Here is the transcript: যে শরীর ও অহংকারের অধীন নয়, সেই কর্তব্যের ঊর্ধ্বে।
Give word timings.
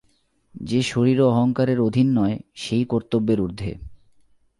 যে 0.61 0.83
শরীর 0.83 1.21
ও 1.21 1.27
অহংকারের 1.29 1.79
অধীন 1.79 2.07
নয়, 2.13 2.37
সেই 2.55 2.83
কর্তব্যের 2.85 3.39
ঊর্ধ্বে। 3.41 3.71